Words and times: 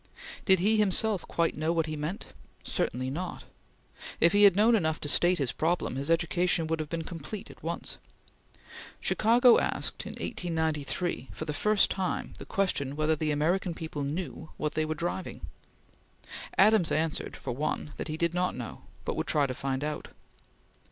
Did 0.45 0.57
he 0.61 0.77
himself 0.77 1.27
quite 1.27 1.55
know 1.55 1.71
what 1.71 1.85
he 1.85 1.95
meant? 1.95 2.25
Certainly 2.63 3.11
not! 3.11 3.43
If 4.19 4.33
he 4.33 4.45
had 4.45 4.55
known 4.55 4.75
enough 4.75 4.99
to 5.01 5.07
state 5.07 5.37
his 5.37 5.51
problem, 5.51 5.95
his 5.95 6.09
education 6.09 6.65
would 6.65 6.79
have 6.79 6.89
been 6.89 7.03
complete 7.03 7.51
at 7.51 7.61
once. 7.61 7.99
Chicago 8.99 9.59
asked 9.59 10.07
in 10.07 10.13
1893 10.13 11.29
for 11.33 11.45
the 11.45 11.53
first 11.53 11.91
time 11.91 12.33
the 12.39 12.47
question 12.47 12.95
whether 12.95 13.15
the 13.15 13.29
American 13.29 13.75
people 13.75 14.01
knew 14.03 14.49
where 14.57 14.71
they 14.71 14.85
were 14.85 14.95
driving. 14.95 15.41
Adams 16.57 16.91
answered, 16.91 17.35
for 17.37 17.51
one, 17.51 17.93
that 17.97 18.07
he 18.07 18.17
did 18.17 18.33
not 18.33 18.55
know, 18.57 18.81
but 19.05 19.15
would 19.15 19.27
try 19.27 19.45
to 19.45 19.53
find 19.53 19.83
out. 19.83 20.07